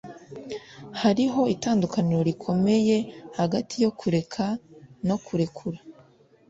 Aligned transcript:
hariho 1.01 1.41
itandukaniro 1.55 2.21
rikomeye 2.29 2.97
hagati 3.39 3.75
yo 3.83 3.91
kureka 3.99 4.43
no 5.07 5.15
kurekura 5.25 5.79